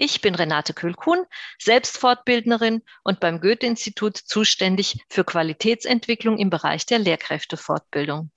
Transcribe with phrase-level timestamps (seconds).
[0.00, 1.26] Ich bin Renate Kühl-Kuhn,
[1.58, 8.30] Selbstfortbildnerin und beim Goethe-Institut zuständig für Qualitätsentwicklung im Bereich der Lehrkräftefortbildung.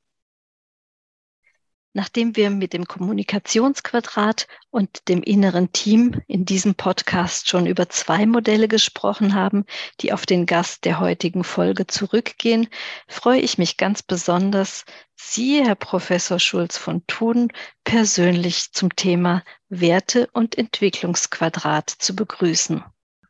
[1.94, 8.26] Nachdem wir mit dem Kommunikationsquadrat und dem inneren Team in diesem Podcast schon über zwei
[8.26, 9.66] Modelle gesprochen haben,
[10.00, 12.70] die auf den Gast der heutigen Folge zurückgehen,
[13.10, 17.50] freue ich mich ganz besonders, Sie, Herr Professor Schulz von Thun,
[17.84, 22.84] persönlich zum Thema Werte- und Entwicklungsquadrat zu begrüßen.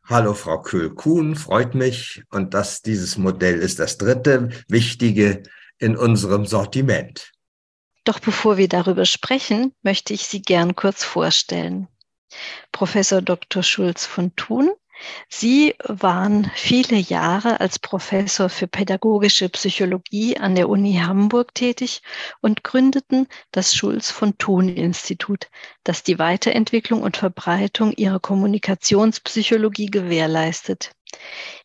[0.04, 2.22] Hallo, Frau Köhl-Kuhn, freut mich.
[2.30, 5.42] Und das, dieses Modell ist das dritte wichtige
[5.78, 7.32] in unserem Sortiment.
[8.04, 11.88] Doch bevor wir darüber sprechen, möchte ich Sie gern kurz vorstellen.
[12.72, 13.62] Professor Dr.
[13.62, 14.70] Schulz von Thun.
[15.28, 22.02] Sie waren viele Jahre als Professor für pädagogische Psychologie an der Uni Hamburg tätig
[22.40, 25.48] und gründeten das Schulz von Thun Institut,
[25.82, 30.92] das die Weiterentwicklung und Verbreitung ihrer Kommunikationspsychologie gewährleistet.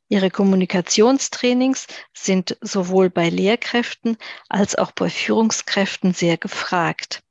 [0.09, 7.23] Ihre Kommunikationstrainings sind sowohl bei Lehrkräften als auch bei Führungskräften sehr gefragt.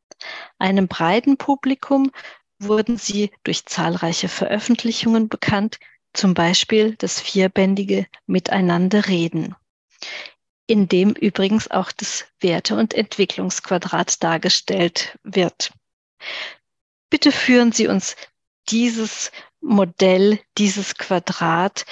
[0.59, 2.13] Einem breiten Publikum
[2.59, 5.79] wurden sie durch zahlreiche Veröffentlichungen bekannt,
[6.13, 9.55] zum Beispiel das vierbändige Miteinander reden,
[10.67, 15.73] in dem übrigens auch das Werte- und Entwicklungsquadrat dargestellt wird.
[17.11, 18.17] Bitte führen Sie uns
[18.69, 19.31] dieses
[19.61, 21.87] Modell, dieses Quadrat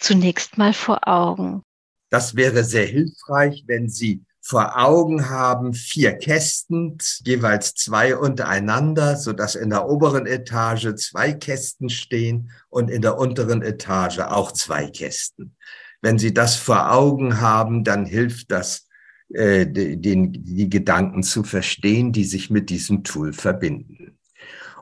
[0.00, 1.62] zunächst mal vor Augen.
[2.10, 9.32] Das wäre sehr hilfreich, wenn Sie vor Augen haben vier Kästen, jeweils zwei untereinander, so
[9.32, 14.88] dass in der oberen Etage zwei Kästen stehen und in der unteren Etage auch zwei
[14.90, 15.56] Kästen.
[16.00, 18.88] Wenn Sie das vor Augen haben, dann hilft das,
[19.28, 24.18] äh, den, die Gedanken zu verstehen, die sich mit diesem Tool verbinden.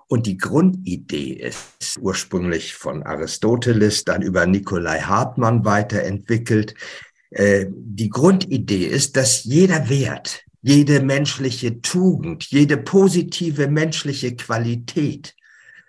[0.08, 6.74] Und die Grundidee ist ursprünglich von Aristoteles, dann über Nikolai Hartmann weiterentwickelt.
[7.30, 15.36] Äh, die Grundidee ist, dass jeder Wert, jede menschliche Tugend, jede positive menschliche Qualität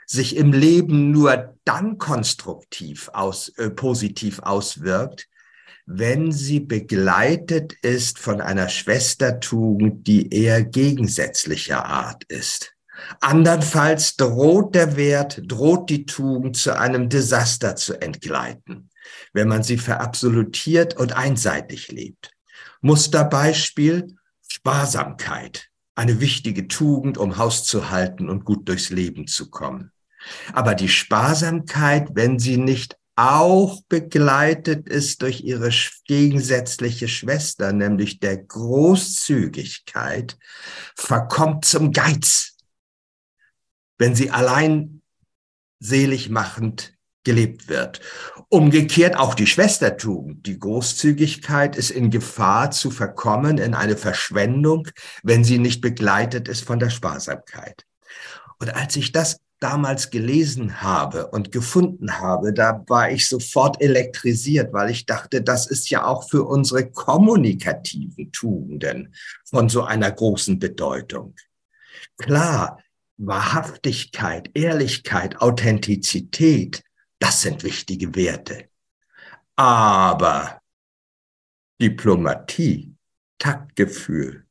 [0.05, 5.29] sich im Leben nur dann konstruktiv aus, äh, positiv auswirkt,
[5.85, 12.75] wenn sie begleitet ist von einer Schwestertugend, die eher gegensätzlicher Art ist.
[13.21, 18.89] Andernfalls droht der Wert, droht die Tugend zu einem Desaster zu entgleiten,
[19.33, 22.31] wenn man sie verabsolutiert und einseitig lebt.
[22.81, 24.15] Musterbeispiel
[24.47, 29.91] Sparsamkeit, eine wichtige Tugend, um Haus zu halten und gut durchs Leben zu kommen.
[30.53, 35.71] Aber die Sparsamkeit, wenn sie nicht auch begleitet ist durch ihre
[36.05, 40.37] gegensätzliche Schwester, nämlich der Großzügigkeit,
[40.95, 42.55] verkommt zum Geiz
[43.99, 45.01] wenn sie allein
[45.79, 46.93] selig machend
[47.23, 47.99] gelebt wird.
[48.49, 54.87] Umgekehrt auch die Schwestertugend, die Großzügigkeit ist in Gefahr zu verkommen in eine Verschwendung,
[55.21, 57.85] wenn sie nicht begleitet ist von der Sparsamkeit.
[58.57, 64.71] Und als ich das damals gelesen habe und gefunden habe, da war ich sofort elektrisiert,
[64.71, 70.59] weil ich dachte, das ist ja auch für unsere kommunikativen Tugenden von so einer großen
[70.59, 71.35] Bedeutung.
[72.17, 72.79] Klar,
[73.19, 76.83] Wahrhaftigkeit, Ehrlichkeit, Authentizität,
[77.19, 78.69] das sind wichtige Werte.
[79.57, 80.61] Aber
[81.81, 82.95] Diplomatie,
[83.37, 84.45] Taktgefühl,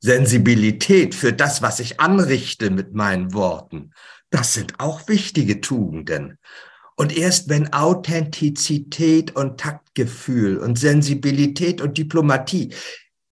[0.00, 3.92] Sensibilität für das, was ich anrichte mit meinen Worten,
[4.30, 6.38] das sind auch wichtige Tugenden.
[6.96, 12.74] Und erst wenn Authentizität und Taktgefühl und Sensibilität und Diplomatie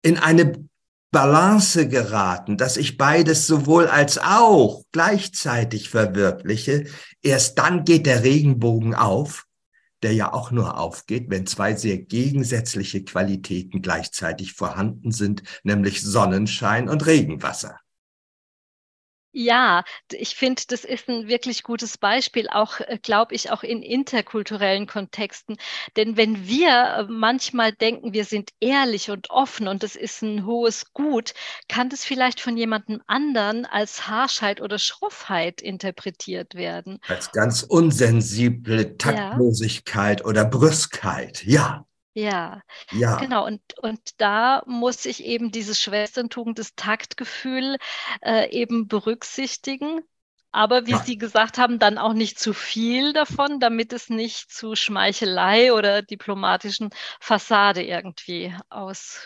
[0.02, 0.68] in eine
[1.14, 6.86] Balance geraten, dass ich beides sowohl als auch gleichzeitig verwirkliche,
[7.22, 9.46] erst dann geht der Regenbogen auf,
[10.02, 16.88] der ja auch nur aufgeht, wenn zwei sehr gegensätzliche Qualitäten gleichzeitig vorhanden sind, nämlich Sonnenschein
[16.88, 17.78] und Regenwasser.
[19.36, 19.82] Ja,
[20.12, 24.86] ich finde, das ist ein wirklich gutes Beispiel, auch, äh, glaube ich, auch in interkulturellen
[24.86, 25.56] Kontexten.
[25.96, 30.46] Denn wenn wir äh, manchmal denken, wir sind ehrlich und offen und das ist ein
[30.46, 31.34] hohes Gut,
[31.68, 37.00] kann das vielleicht von jemandem anderen als Harschheit oder Schroffheit interpretiert werden.
[37.08, 40.26] Als ganz unsensible Taktlosigkeit ja.
[40.26, 41.84] oder Brüskheit, ja.
[42.14, 42.62] Ja,
[42.92, 43.16] ja.
[43.16, 43.44] genau.
[43.44, 47.76] Und, und da muss ich eben diese Schwesterntugend, das Taktgefühl
[48.22, 50.00] äh, eben berücksichtigen.
[50.52, 51.02] Aber wie ja.
[51.04, 56.02] Sie gesagt haben, dann auch nicht zu viel davon, damit es nicht zu Schmeichelei oder
[56.02, 59.18] diplomatischen Fassade irgendwie aus,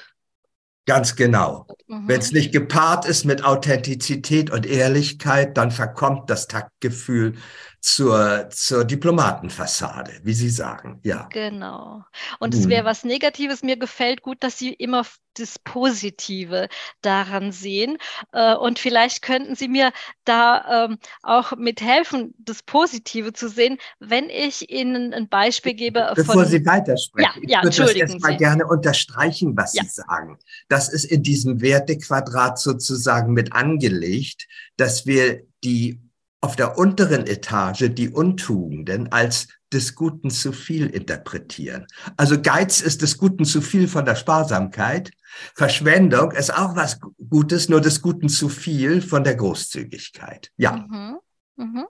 [0.88, 1.66] Ganz genau.
[1.86, 2.08] Mhm.
[2.08, 7.34] Wenn es nicht gepaart ist mit Authentizität und Ehrlichkeit, dann verkommt das Taktgefühl
[7.80, 11.00] zur, zur Diplomatenfassade, wie Sie sagen.
[11.04, 11.28] Ja.
[11.32, 12.04] Genau.
[12.40, 13.62] Und es wäre was Negatives.
[13.62, 15.04] Mir gefällt gut, dass Sie immer
[15.38, 16.68] das Positive
[17.02, 17.98] daran sehen.
[18.32, 19.92] Äh, und vielleicht könnten Sie mir
[20.24, 26.12] da ähm, auch mithelfen, das Positive zu sehen, wenn ich Ihnen ein Beispiel gebe.
[26.16, 29.84] Bevor von, Sie weitersprechen, ja, ich ja, würde das erstmal gerne unterstreichen, was ja.
[29.84, 30.38] Sie sagen.
[30.68, 36.00] Das ist in diesem Wertequadrat sozusagen mit angelegt, dass wir die
[36.40, 41.86] auf der unteren Etage die Untugenden als des Guten zu viel interpretieren.
[42.16, 45.10] Also Geiz ist des Guten zu viel von der Sparsamkeit.
[45.54, 46.98] Verschwendung ist auch was
[47.28, 50.50] Gutes, nur des Guten zu viel von der Großzügigkeit.
[50.56, 50.72] Ja.
[50.88, 51.18] Mhm.
[51.56, 51.86] Mhm.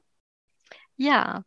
[0.97, 1.45] Ja,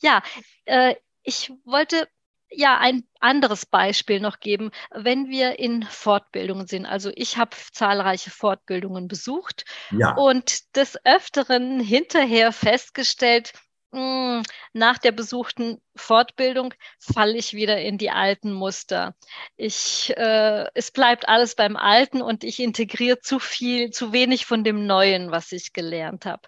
[0.00, 0.22] ja.
[0.66, 2.06] Äh, ich wollte
[2.50, 6.86] ja ein anderes Beispiel noch geben, wenn wir in Fortbildungen sind.
[6.86, 10.14] Also ich habe zahlreiche Fortbildungen besucht ja.
[10.14, 13.52] und des Öfteren hinterher festgestellt,
[13.92, 14.42] mh, hm,
[14.72, 19.14] nach der besuchten Fortbildung falle ich wieder in die alten Muster.
[19.56, 24.64] Ich, äh, es bleibt alles beim Alten und ich integriere zu viel, zu wenig von
[24.64, 26.42] dem Neuen, was ich gelernt habe.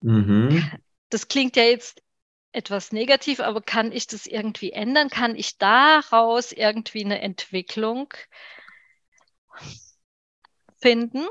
[0.00, 0.70] Mhm.
[1.10, 2.02] Das klingt ja jetzt
[2.52, 5.08] etwas negativ, aber kann ich das irgendwie ändern?
[5.08, 8.12] Kann ich daraus irgendwie eine Entwicklung
[10.80, 11.26] finden?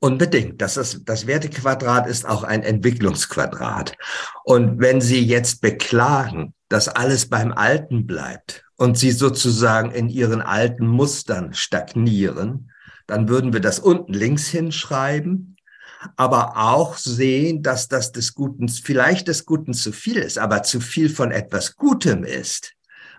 [0.00, 0.60] Unbedingt.
[0.60, 3.96] Das, ist, das Wertequadrat ist auch ein Entwicklungsquadrat.
[4.44, 10.42] Und wenn Sie jetzt beklagen, dass alles beim Alten bleibt und Sie sozusagen in Ihren
[10.42, 12.70] alten Mustern stagnieren,
[13.06, 15.53] dann würden wir das unten links hinschreiben
[16.16, 20.80] aber auch sehen, dass das des Guten, vielleicht des Guten zu viel ist, aber zu
[20.80, 22.72] viel von etwas Gutem ist,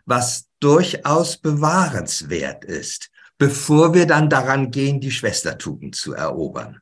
[0.06, 6.80] was durchaus bewahrenswert ist, bevor wir dann daran gehen, die Schwestertugend zu erobern.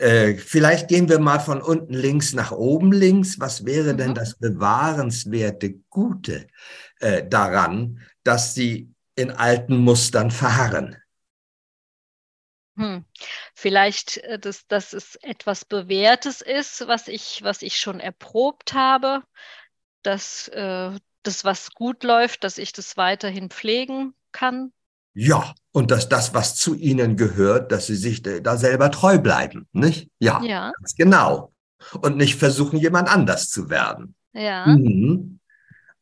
[0.00, 3.38] Äh, vielleicht gehen wir mal von unten links nach oben links.
[3.38, 4.14] Was wäre denn mhm.
[4.14, 6.46] das bewahrenswerte Gute
[7.00, 10.96] äh, daran, dass sie in alten Mustern verharren?
[12.76, 13.04] Hm.
[13.54, 19.22] Vielleicht, äh, dass, dass es etwas Bewährtes ist, was ich, was ich schon erprobt habe,
[20.02, 20.90] dass äh,
[21.22, 24.72] das, was gut läuft, dass ich das weiterhin pflegen kann.
[25.14, 29.68] Ja, und dass das, was zu ihnen gehört, dass sie sich da selber treu bleiben,
[29.72, 30.10] nicht?
[30.18, 30.72] Ja, ja.
[30.76, 31.52] ganz genau.
[32.00, 34.16] Und nicht versuchen, jemand anders zu werden.
[34.32, 34.66] Ja.
[34.66, 35.38] Mhm.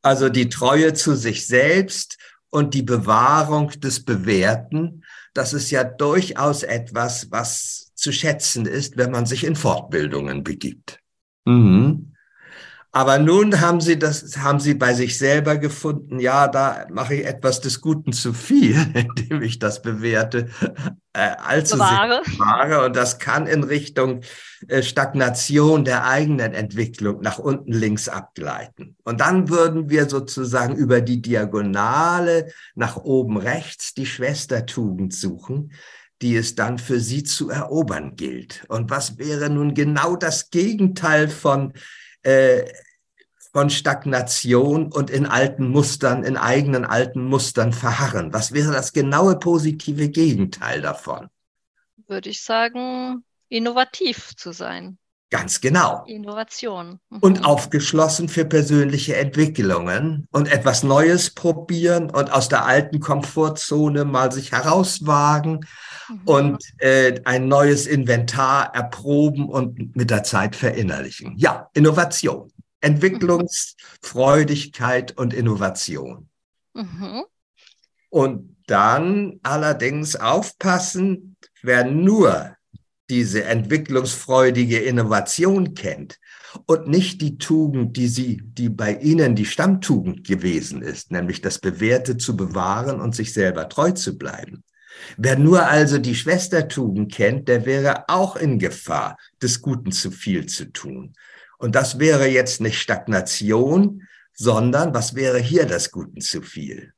[0.00, 5.01] Also die Treue zu sich selbst und die Bewahrung des Bewährten
[5.34, 10.98] das ist ja durchaus etwas, was zu schätzen ist, wenn man sich in Fortbildungen begibt.
[11.44, 12.12] Mhm.
[12.90, 17.24] Aber nun haben sie das, haben sie bei sich selber gefunden, ja, da mache ich
[17.26, 20.50] etwas des Guten zu viel, indem ich das bewerte,
[21.12, 22.22] äh, allzu bewahre.
[22.24, 24.22] sehr Und das kann in Richtung
[24.68, 28.96] äh, Stagnation der eigenen Entwicklung nach unten links abgleiten.
[29.04, 35.72] Und dann würden wir sozusagen über die Diagonale nach oben rechts die Schwestertugend suchen,
[36.22, 38.64] die es dann für sie zu erobern gilt.
[38.68, 41.72] Und was wäre nun genau das Gegenteil von
[42.22, 42.62] äh,
[43.52, 48.32] von Stagnation und in alten Mustern, in eigenen alten Mustern verharren.
[48.32, 51.28] Was wäre das genaue positive Gegenteil davon?
[52.06, 54.98] Würde ich sagen, innovativ zu sein.
[55.32, 56.04] Ganz genau.
[56.06, 57.00] Innovation.
[57.08, 57.18] Mhm.
[57.20, 64.30] Und aufgeschlossen für persönliche Entwicklungen und etwas Neues probieren und aus der alten Komfortzone mal
[64.30, 65.60] sich herauswagen
[66.10, 66.20] mhm.
[66.26, 71.34] und äh, ein neues Inventar erproben und mit der Zeit verinnerlichen.
[71.38, 72.51] Ja, Innovation.
[72.82, 76.28] Entwicklungsfreudigkeit und Innovation.
[76.74, 77.22] Mhm.
[78.10, 82.56] Und dann allerdings aufpassen, wer nur
[83.08, 86.18] diese entwicklungsfreudige Innovation kennt
[86.66, 91.58] und nicht die Tugend, die sie, die bei ihnen die Stammtugend gewesen ist, nämlich das
[91.58, 94.64] Bewährte zu bewahren und sich selber treu zu bleiben.
[95.16, 100.46] Wer nur also die Schwestertugend kennt, der wäre auch in Gefahr, des Guten zu viel
[100.46, 101.14] zu tun.
[101.62, 106.92] Und das wäre jetzt nicht Stagnation, sondern was wäre hier das Guten zu viel?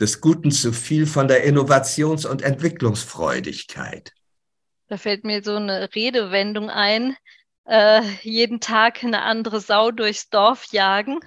[0.00, 4.12] Des Guten zu viel von der Innovations- und Entwicklungsfreudigkeit.
[4.86, 7.16] Da fällt mir so eine Redewendung ein,
[7.64, 11.18] äh, jeden Tag eine andere Sau durchs Dorf jagen.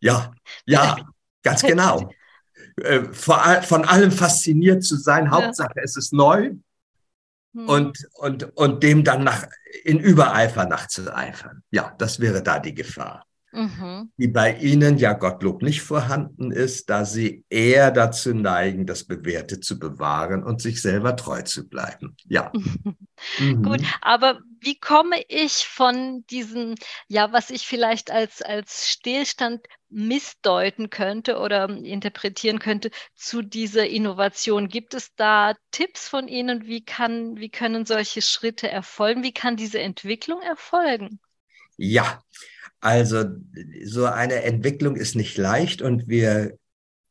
[0.00, 0.32] Ja,
[0.64, 0.96] ja,
[1.44, 2.10] Ganz genau.
[2.82, 5.82] Äh, von allem fasziniert zu sein, Hauptsache ja.
[5.84, 6.56] es ist neu
[7.56, 7.68] hm.
[7.68, 9.46] und, und, und dem dann nach,
[9.84, 11.62] in Übereifer nachzueifern.
[11.70, 13.24] Ja, das wäre da die Gefahr.
[13.52, 14.10] Mhm.
[14.18, 19.60] Die bei Ihnen ja Gottlob nicht vorhanden ist, da Sie eher dazu neigen, das Bewährte
[19.60, 22.16] zu bewahren und sich selber treu zu bleiben.
[22.28, 22.52] Ja.
[23.38, 23.62] mhm.
[23.62, 26.74] Gut, aber wie komme ich von diesem,
[27.06, 34.68] ja, was ich vielleicht als, als Stillstand missdeuten könnte oder interpretieren könnte, zu dieser Innovation?
[34.68, 36.66] Gibt es da Tipps von Ihnen?
[36.66, 39.22] Wie, kann, wie können solche Schritte erfolgen?
[39.22, 41.20] Wie kann diese Entwicklung erfolgen?
[41.76, 42.20] Ja,
[42.80, 43.24] also
[43.84, 46.58] so eine Entwicklung ist nicht leicht und wir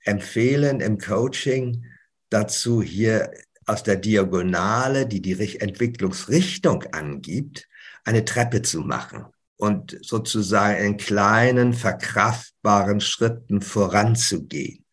[0.01, 1.85] empfehlen im Coaching
[2.29, 3.31] dazu hier
[3.65, 7.67] aus der Diagonale, die die Entwicklungsrichtung angibt,
[8.03, 9.25] eine Treppe zu machen
[9.57, 14.85] und sozusagen in kleinen, verkraftbaren Schritten voranzugehen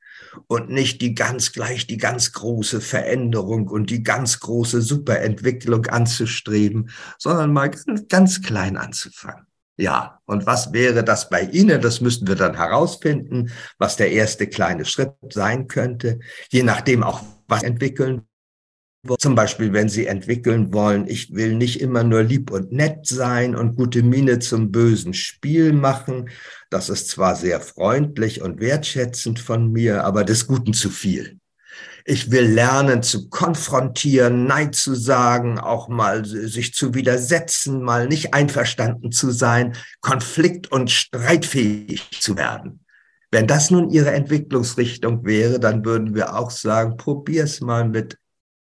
[0.47, 6.91] und nicht die ganz gleich die ganz große Veränderung und die ganz große Superentwicklung anzustreben,
[7.19, 7.71] sondern mal
[8.09, 9.47] ganz, klein anzufangen.
[9.76, 11.81] Ja, und was wäre das bei Ihnen?
[11.81, 17.23] Das müssten wir dann herausfinden, was der erste kleine Schritt sein könnte, je nachdem auch
[17.49, 18.26] was entwickeln.
[19.18, 23.56] Zum Beispiel, wenn Sie entwickeln wollen, ich will nicht immer nur lieb und nett sein
[23.56, 26.30] und gute Miene zum bösen Spiel machen.
[26.71, 31.40] Das ist zwar sehr freundlich und wertschätzend von mir, aber des Guten zu viel.
[32.04, 38.35] Ich will lernen zu konfrontieren, Nein zu sagen, auch mal sich zu widersetzen, mal nicht
[38.35, 42.85] einverstanden zu sein, konflikt- und streitfähig zu werden.
[43.32, 48.18] Wenn das nun Ihre Entwicklungsrichtung wäre, dann würden wir auch sagen, probier's mal mit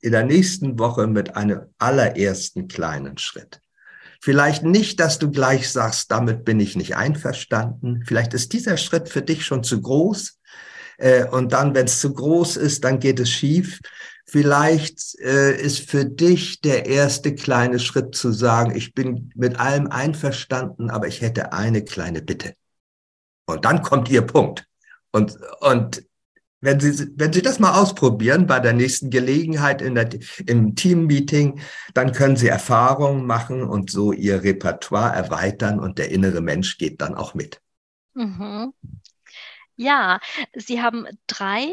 [0.02, 3.62] in der nächsten Woche mit einem allerersten kleinen Schritt.
[4.22, 8.04] Vielleicht nicht, dass du gleich sagst, damit bin ich nicht einverstanden.
[8.06, 10.40] Vielleicht ist dieser Schritt für dich schon zu groß.
[10.98, 13.80] Äh, und dann, wenn es zu groß ist, dann geht es schief.
[14.26, 19.88] Vielleicht äh, ist für dich der erste kleine Schritt zu sagen, ich bin mit allem
[19.88, 22.54] einverstanden, aber ich hätte eine kleine Bitte.
[23.46, 24.66] Und dann kommt ihr Punkt.
[25.12, 26.04] Und, und
[26.60, 30.10] wenn Sie, wenn Sie das mal ausprobieren bei der nächsten Gelegenheit in der,
[30.46, 31.62] im Teammeeting,
[31.94, 37.02] dann können Sie Erfahrungen machen und so Ihr Repertoire erweitern und der innere Mensch geht
[37.02, 37.62] dann auch mit.
[38.14, 38.74] Mhm.
[39.80, 40.20] Ja,
[40.56, 41.70] Sie haben drei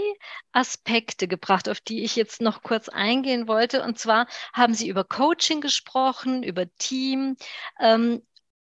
[0.52, 3.82] Aspekte gebracht, auf die ich jetzt noch kurz eingehen wollte.
[3.82, 7.36] Und zwar haben Sie über Coaching gesprochen, über Team
[7.80, 8.22] ähm,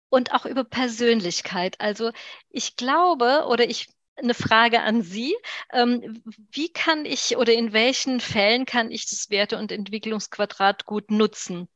[0.08, 1.78] und auch über Persönlichkeit.
[1.80, 2.12] Also
[2.48, 5.36] ich glaube oder ich eine Frage an Sie.
[5.72, 11.10] Ähm, wie kann ich oder in welchen Fällen kann ich das Werte- und Entwicklungsquadrat gut
[11.10, 11.68] nutzen?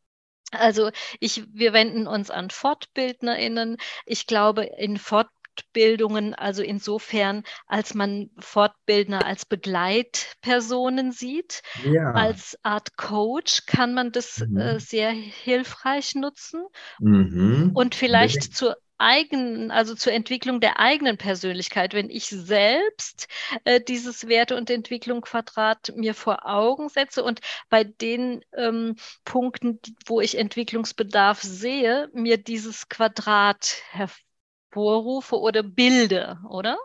[0.53, 3.77] Also ich, wir wenden uns an FortbildnerInnen.
[4.05, 12.13] Ich glaube, in Fortbildungen also insofern, als man Fortbildner als Begleitpersonen sieht, ja.
[12.13, 14.57] als Art Coach kann man das mhm.
[14.57, 16.65] äh, sehr hilfreich nutzen
[16.99, 17.71] mhm.
[17.75, 23.29] und vielleicht zur eigenen, also zur Entwicklung der eigenen Persönlichkeit, wenn ich selbst
[23.65, 30.21] äh, dieses Werte- und Entwicklung-Quadrat mir vor Augen setze und bei den ähm, Punkten, wo
[30.21, 36.79] ich Entwicklungsbedarf sehe, mir dieses Quadrat hervorrufe oder bilde, oder?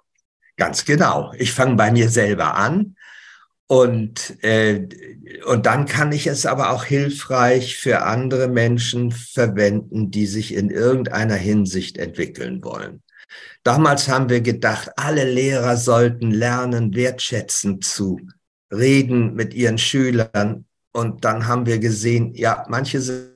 [0.57, 1.33] Ganz genau.
[1.37, 2.95] Ich fange bei mir selber an
[3.67, 4.87] und, äh,
[5.45, 10.69] und dann kann ich es aber auch hilfreich für andere Menschen verwenden, die sich in
[10.69, 13.01] irgendeiner Hinsicht entwickeln wollen.
[13.63, 18.19] Damals haben wir gedacht, alle Lehrer sollten lernen, wertschätzend zu
[18.71, 20.65] reden mit ihren Schülern.
[20.91, 23.34] Und dann haben wir gesehen, ja, manche sind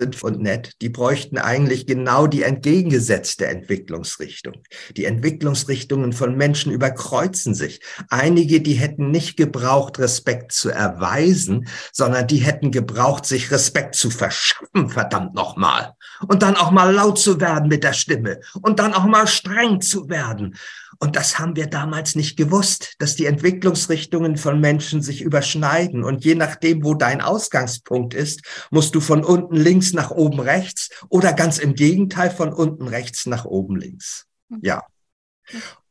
[0.00, 4.62] und nett, die bräuchten eigentlich genau die entgegengesetzte Entwicklungsrichtung.
[4.96, 7.80] Die Entwicklungsrichtungen von Menschen überkreuzen sich.
[8.08, 14.10] Einige, die hätten nicht gebraucht, Respekt zu erweisen, sondern die hätten gebraucht, sich Respekt zu
[14.10, 15.94] verschaffen, verdammt nochmal.
[16.28, 19.80] Und dann auch mal laut zu werden mit der Stimme und dann auch mal streng
[19.80, 20.56] zu werden.
[21.00, 26.02] Und das haben wir damals nicht gewusst, dass die Entwicklungsrichtungen von Menschen sich überschneiden.
[26.02, 30.90] Und je nachdem, wo dein Ausgangspunkt ist, musst du von unten links nach oben rechts
[31.08, 34.26] oder ganz im Gegenteil von unten rechts nach oben links.
[34.48, 34.58] Mhm.
[34.62, 34.86] Ja.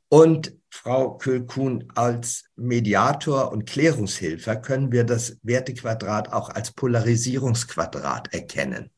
[0.09, 8.91] Und Frau Kühl-Kuhn, als Mediator und Klärungshilfer können wir das Wertequadrat auch als Polarisierungsquadrat erkennen.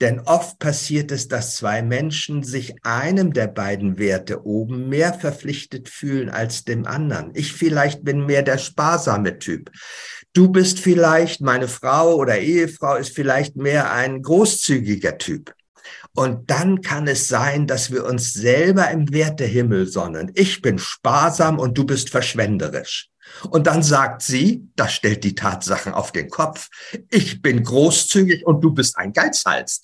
[0.00, 5.88] Denn oft passiert es, dass zwei Menschen sich einem der beiden Werte oben mehr verpflichtet
[5.88, 7.30] fühlen als dem anderen.
[7.34, 9.70] Ich vielleicht bin mehr der sparsame Typ.
[10.34, 15.54] Du bist vielleicht, meine Frau oder Ehefrau ist vielleicht mehr ein großzügiger Typ.
[16.14, 20.30] Und dann kann es sein, dass wir uns selber im Wertehimmel sonnen.
[20.34, 23.08] Ich bin sparsam und du bist verschwenderisch.
[23.50, 26.68] Und dann sagt sie, das stellt die Tatsachen auf den Kopf,
[27.10, 29.82] ich bin großzügig und du bist ein Geizhals.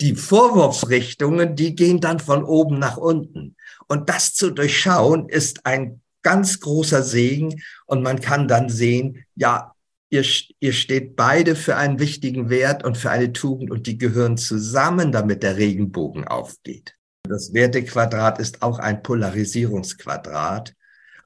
[0.00, 3.56] Die Vorwurfsrichtungen, die gehen dann von oben nach unten.
[3.86, 9.74] Und das zu durchschauen ist ein ganz großer Segen und man kann dann sehen, ja,
[10.10, 10.24] ihr,
[10.58, 15.12] ihr steht beide für einen wichtigen Wert und für eine Tugend und die gehören zusammen,
[15.12, 16.96] damit der Regenbogen aufgeht.
[17.22, 20.74] Das Wertequadrat ist auch ein Polarisierungsquadrat,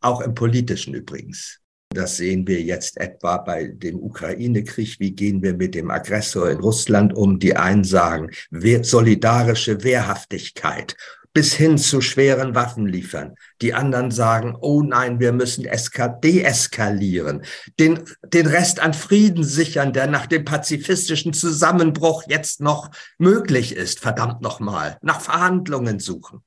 [0.05, 1.61] auch im politischen übrigens.
[1.91, 4.99] Das sehen wir jetzt etwa bei dem Ukraine-Krieg.
[4.99, 7.39] Wie gehen wir mit dem Aggressor in Russland um?
[7.39, 10.97] Die einen sagen solidarische Wehrhaftigkeit
[11.35, 13.35] bis hin zu schweren Waffen liefern.
[13.61, 17.45] Die anderen sagen, oh nein, wir müssen deeskalieren,
[17.81, 23.99] den, den Rest an Frieden sichern, der nach dem pazifistischen Zusammenbruch jetzt noch möglich ist.
[23.99, 26.45] Verdammt nochmal, nach Verhandlungen suchen.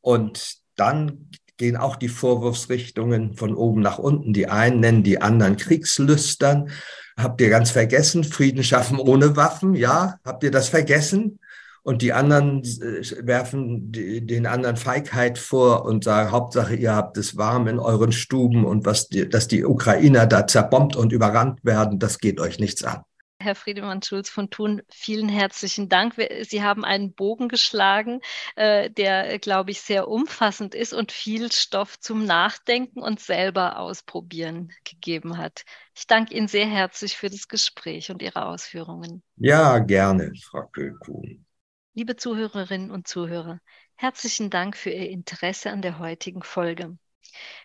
[0.00, 4.32] Und dann gehen auch die Vorwurfsrichtungen von oben nach unten.
[4.32, 6.70] Die einen nennen die anderen Kriegslüstern.
[7.16, 8.24] Habt ihr ganz vergessen?
[8.24, 9.74] Frieden schaffen ohne Waffen?
[9.74, 11.38] Ja, habt ihr das vergessen?
[11.84, 17.36] und die anderen äh, werfen den anderen Feigheit vor und sagen, Hauptsache, ihr habt es
[17.36, 22.18] warm in euren Stuben und was dass die Ukrainer da zerbombt und überrannt werden, das
[22.18, 23.02] geht euch nichts an.
[23.44, 26.14] Herr Friedemann Schulz von Thun, vielen herzlichen Dank.
[26.48, 28.20] Sie haben einen Bogen geschlagen,
[28.56, 34.72] äh, der, glaube ich, sehr umfassend ist und viel Stoff zum Nachdenken und selber ausprobieren
[34.84, 35.64] gegeben hat.
[35.94, 39.22] Ich danke Ihnen sehr herzlich für das Gespräch und Ihre Ausführungen.
[39.36, 41.44] Ja, gerne, Frau Kökuhn.
[41.92, 43.60] Liebe Zuhörerinnen und Zuhörer,
[43.94, 46.96] herzlichen Dank für Ihr Interesse an der heutigen Folge.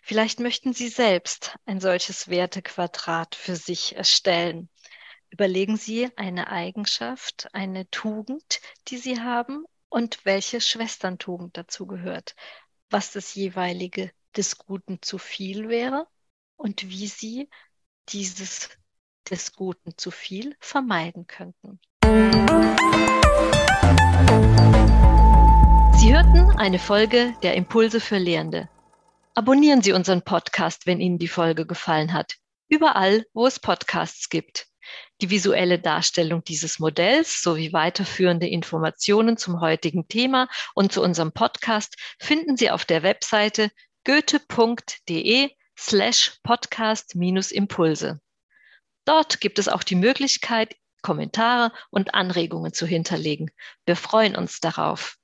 [0.02, 4.70] Vielleicht möchten Sie selbst ein solches Wertequadrat für sich erstellen.
[5.32, 12.36] Überlegen Sie eine Eigenschaft, eine Tugend, die Sie haben und welche Schwesterntugend dazu gehört,
[12.90, 16.08] was das jeweilige des Guten zu viel wäre
[16.56, 17.50] und wie Sie
[18.10, 18.70] dieses
[19.30, 21.80] des Guten zu viel vermeiden könnten.
[25.96, 28.68] Sie hörten eine Folge der Impulse für Lehrende.
[29.36, 32.38] Abonnieren Sie unseren Podcast, wenn Ihnen die Folge gefallen hat.
[32.68, 34.69] Überall, wo es Podcasts gibt.
[35.22, 41.96] Die visuelle Darstellung dieses Modells sowie weiterführende Informationen zum heutigen Thema und zu unserem Podcast
[42.20, 43.70] finden Sie auf der Webseite
[44.06, 48.20] goethe.de slash podcast-impulse.
[49.06, 53.52] Dort gibt es auch die Möglichkeit, Kommentare und Anregungen zu hinterlegen.
[53.86, 55.19] Wir freuen uns darauf.